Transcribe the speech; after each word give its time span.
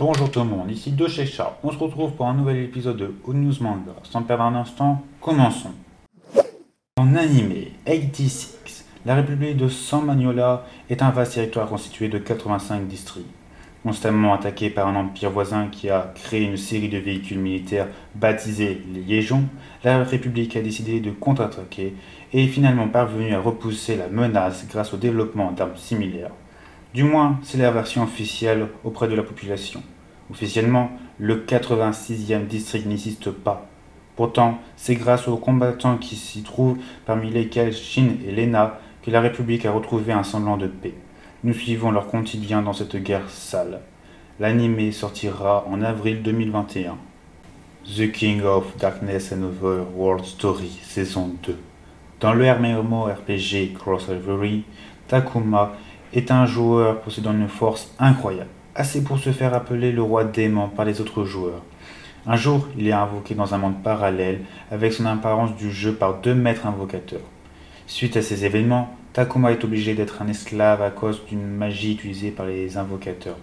Bonjour 0.00 0.30
tout 0.30 0.40
le 0.40 0.46
monde, 0.46 0.70
ici 0.70 0.92
De 0.92 1.06
chez. 1.06 1.26
On 1.62 1.70
se 1.70 1.76
retrouve 1.76 2.12
pour 2.12 2.26
un 2.26 2.32
nouvel 2.32 2.56
épisode 2.64 2.96
de 2.96 3.14
O 3.26 3.34
News 3.34 3.52
Manga. 3.60 3.92
Sans 4.02 4.22
perdre 4.22 4.44
un 4.44 4.54
instant, 4.54 5.02
commençons. 5.20 5.74
En 6.96 7.14
animé 7.16 7.72
86, 7.84 8.86
la 9.04 9.16
République 9.16 9.58
de 9.58 9.68
San 9.68 10.06
Magnola 10.06 10.64
est 10.88 11.02
un 11.02 11.10
vaste 11.10 11.34
territoire 11.34 11.68
constitué 11.68 12.08
de 12.08 12.16
85 12.16 12.86
districts. 12.86 13.28
Constamment 13.82 14.32
attaqué 14.32 14.70
par 14.70 14.88
un 14.88 14.96
empire 14.96 15.32
voisin 15.32 15.68
qui 15.70 15.90
a 15.90 16.14
créé 16.14 16.44
une 16.44 16.56
série 16.56 16.88
de 16.88 16.96
véhicules 16.96 17.38
militaires 17.38 17.88
baptisés 18.14 18.80
les 18.94 19.28
la 19.84 20.02
République 20.02 20.56
a 20.56 20.62
décidé 20.62 21.00
de 21.00 21.10
contre-attaquer 21.10 21.94
et 22.32 22.44
est 22.44 22.48
finalement 22.48 22.88
parvenue 22.88 23.34
à 23.34 23.40
repousser 23.40 23.96
la 23.96 24.08
menace 24.08 24.66
grâce 24.66 24.94
au 24.94 24.96
développement 24.96 25.52
d'armes 25.52 25.76
similaires. 25.76 26.30
Du 26.92 27.04
moins, 27.04 27.38
c'est 27.44 27.58
la 27.58 27.70
version 27.70 28.02
officielle 28.02 28.66
auprès 28.82 29.06
de 29.06 29.14
la 29.14 29.22
population. 29.22 29.80
Officiellement, 30.28 30.90
le 31.18 31.44
86e 31.44 32.46
district 32.46 32.86
n'existe 32.86 33.30
pas. 33.30 33.68
Pourtant, 34.16 34.58
c'est 34.76 34.96
grâce 34.96 35.28
aux 35.28 35.36
combattants 35.36 35.98
qui 35.98 36.16
s'y 36.16 36.42
trouvent, 36.42 36.78
parmi 37.06 37.30
lesquels 37.30 37.72
Shin 37.72 38.16
et 38.26 38.32
Lena, 38.32 38.80
que 39.02 39.10
la 39.12 39.20
République 39.20 39.66
a 39.66 39.72
retrouvé 39.72 40.12
un 40.12 40.24
semblant 40.24 40.56
de 40.56 40.66
paix. 40.66 40.94
Nous 41.44 41.54
suivons 41.54 41.92
leur 41.92 42.08
quotidien 42.08 42.60
dans 42.60 42.72
cette 42.72 42.96
guerre 42.96 43.30
sale. 43.30 43.80
L'anime 44.40 44.90
sortira 44.90 45.64
en 45.70 45.82
avril 45.82 46.22
2021. 46.22 46.96
The 47.84 48.10
King 48.10 48.42
of 48.42 48.76
Darkness 48.78 49.32
and 49.32 49.52
World 49.96 50.24
Story, 50.24 50.78
saison 50.82 51.36
2. 51.44 51.56
Dans 52.20 52.34
le 52.34 52.50
RPG 52.50 53.74
Cross 53.78 54.08
Takuma 55.08 55.72
est 56.12 56.30
un 56.30 56.46
joueur 56.46 57.00
possédant 57.00 57.32
une 57.32 57.48
force 57.48 57.92
incroyable, 57.98 58.50
assez 58.74 59.02
pour 59.02 59.18
se 59.18 59.30
faire 59.30 59.54
appeler 59.54 59.92
le 59.92 60.02
roi 60.02 60.24
démon 60.24 60.68
par 60.68 60.84
les 60.84 61.00
autres 61.00 61.24
joueurs. 61.24 61.62
Un 62.26 62.36
jour, 62.36 62.68
il 62.76 62.86
est 62.86 62.92
invoqué 62.92 63.34
dans 63.34 63.54
un 63.54 63.58
monde 63.58 63.82
parallèle 63.82 64.40
avec 64.70 64.92
son 64.92 65.06
apparence 65.06 65.56
du 65.56 65.70
jeu 65.70 65.92
par 65.94 66.20
deux 66.20 66.34
maîtres 66.34 66.66
invocateurs. 66.66 67.20
Suite 67.86 68.16
à 68.16 68.22
ces 68.22 68.44
événements, 68.44 68.94
Takuma 69.12 69.50
est 69.52 69.64
obligé 69.64 69.94
d'être 69.94 70.22
un 70.22 70.28
esclave 70.28 70.82
à 70.82 70.90
cause 70.90 71.24
d'une 71.26 71.46
magie 71.46 71.92
utilisée 71.92 72.30
par 72.30 72.46
les 72.46 72.76
invocateurs. 72.76 73.38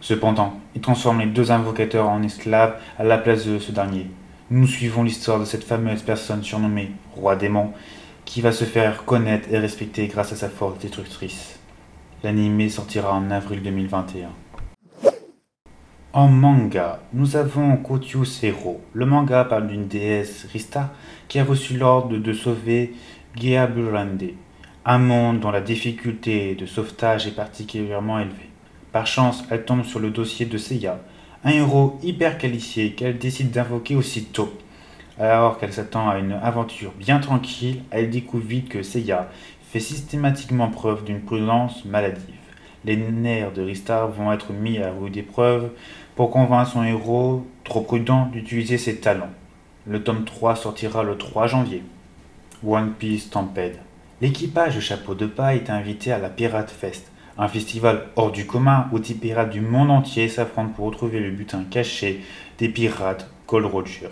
Cependant, 0.00 0.58
il 0.74 0.80
transforme 0.80 1.20
les 1.20 1.26
deux 1.26 1.50
invocateurs 1.52 2.08
en 2.08 2.22
esclaves 2.22 2.76
à 2.98 3.04
la 3.04 3.18
place 3.18 3.46
de 3.46 3.58
ce 3.58 3.72
dernier. 3.72 4.06
Nous 4.50 4.66
suivons 4.66 5.02
l'histoire 5.02 5.38
de 5.38 5.44
cette 5.44 5.64
fameuse 5.64 6.02
personne 6.02 6.42
surnommée 6.42 6.92
Roi 7.14 7.36
Démon, 7.36 7.72
qui 8.24 8.40
va 8.40 8.52
se 8.52 8.64
faire 8.64 9.04
connaître 9.04 9.48
et 9.52 9.58
respecter 9.58 10.06
grâce 10.06 10.32
à 10.32 10.36
sa 10.36 10.48
force 10.48 10.78
destructrice. 10.78 11.59
L'anime 12.22 12.68
sortira 12.68 13.14
en 13.14 13.30
avril 13.30 13.62
2021. 13.62 14.28
En 16.12 16.28
manga, 16.28 17.00
nous 17.14 17.36
avons 17.36 17.78
Kotyu 17.78 18.26
Sero. 18.26 18.82
Le 18.92 19.06
manga 19.06 19.42
parle 19.44 19.68
d'une 19.68 19.88
déesse 19.88 20.46
Rista 20.52 20.92
qui 21.28 21.38
a 21.38 21.44
reçu 21.44 21.78
l'ordre 21.78 22.18
de 22.18 22.32
sauver 22.34 22.92
Geaburande, 23.36 24.34
un 24.84 24.98
monde 24.98 25.40
dont 25.40 25.50
la 25.50 25.62
difficulté 25.62 26.54
de 26.54 26.66
sauvetage 26.66 27.26
est 27.26 27.34
particulièrement 27.34 28.18
élevée. 28.18 28.50
Par 28.92 29.06
chance, 29.06 29.42
elle 29.50 29.64
tombe 29.64 29.84
sur 29.84 29.98
le 29.98 30.10
dossier 30.10 30.44
de 30.44 30.58
Seiya, 30.58 31.00
un 31.42 31.50
héros 31.50 31.98
hyper 32.02 32.36
qualifié 32.36 32.92
qu'elle 32.92 33.16
décide 33.16 33.50
d'invoquer 33.50 33.96
aussitôt. 33.96 34.52
Alors 35.18 35.58
qu'elle 35.58 35.72
s'attend 35.72 36.10
à 36.10 36.18
une 36.18 36.32
aventure 36.32 36.92
bien 36.98 37.18
tranquille, 37.18 37.82
elle 37.90 38.10
découvre 38.10 38.46
vite 38.46 38.68
que 38.68 38.82
Seiya 38.82 39.30
fait 39.70 39.80
systématiquement 39.80 40.68
preuve 40.68 41.04
d'une 41.04 41.20
prudence 41.20 41.84
maladive. 41.84 42.34
Les 42.84 42.96
nerfs 42.96 43.52
de 43.52 43.62
Ristar 43.62 44.08
vont 44.08 44.32
être 44.32 44.52
mis 44.52 44.78
à 44.78 44.90
rude 44.90 45.16
épreuve 45.16 45.70
pour 46.16 46.32
convaincre 46.32 46.72
son 46.72 46.82
héros, 46.82 47.46
trop 47.62 47.82
prudent, 47.82 48.26
d'utiliser 48.32 48.78
ses 48.78 48.96
talents. 48.96 49.30
Le 49.86 50.02
tome 50.02 50.24
3 50.24 50.56
sortira 50.56 51.04
le 51.04 51.16
3 51.16 51.46
janvier. 51.46 51.84
One 52.66 52.94
Piece 52.98 53.26
Stampede. 53.26 53.78
L'équipage 54.20 54.74
de 54.74 54.80
Chapeau 54.80 55.14
de 55.14 55.26
Paille 55.26 55.58
est 55.58 55.70
invité 55.70 56.10
à 56.10 56.18
la 56.18 56.30
Pirate 56.30 56.70
Fest, 56.70 57.12
un 57.38 57.46
festival 57.46 58.08
hors 58.16 58.32
du 58.32 58.46
commun 58.46 58.88
où 58.90 58.98
des 58.98 59.14
pirates 59.14 59.50
du 59.50 59.60
monde 59.60 59.92
entier 59.92 60.28
s'affrontent 60.28 60.72
pour 60.72 60.86
retrouver 60.86 61.20
le 61.20 61.30
butin 61.30 61.62
caché 61.70 62.24
des 62.58 62.68
pirates 62.68 63.30
Gold 63.46 63.66
Roger. 63.66 64.08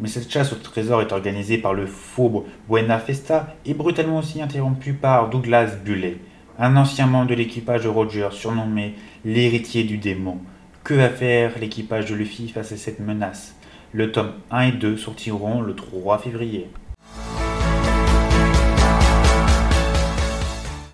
Mais 0.00 0.08
cette 0.08 0.30
chasse 0.30 0.52
au 0.52 0.56
trésor 0.56 1.02
est 1.02 1.12
organisée 1.12 1.58
par 1.58 1.74
le 1.74 1.86
fauve 1.86 2.44
Buena 2.68 2.98
Festa 2.98 3.54
et 3.66 3.74
brutalement 3.74 4.18
aussi 4.18 4.40
interrompue 4.40 4.92
par 4.94 5.28
Douglas 5.28 5.76
Bullet, 5.84 6.18
un 6.58 6.76
ancien 6.76 7.06
membre 7.06 7.30
de 7.30 7.34
l'équipage 7.34 7.84
de 7.84 7.88
Roger 7.88 8.28
surnommé 8.30 8.94
l'héritier 9.24 9.84
du 9.84 9.98
démon. 9.98 10.38
Que 10.84 10.94
va 10.94 11.08
faire 11.08 11.58
l'équipage 11.58 12.06
de 12.06 12.14
Luffy 12.14 12.48
face 12.48 12.72
à 12.72 12.76
cette 12.76 13.00
menace? 13.00 13.56
Le 13.92 14.12
tome 14.12 14.32
1 14.50 14.60
et 14.60 14.72
2 14.72 14.96
sortiront 14.96 15.60
le 15.62 15.74
3 15.74 16.18
février. 16.18 16.70